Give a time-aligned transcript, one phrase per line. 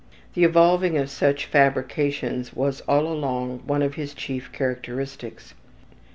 [0.33, 5.53] The evolving of such fabrications was all along one of his chief characteristics.